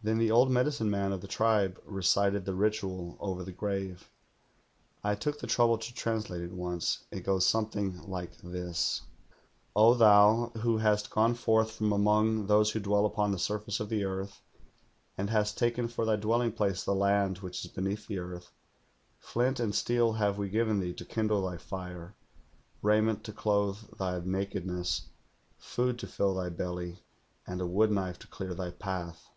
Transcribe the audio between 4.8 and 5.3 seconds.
I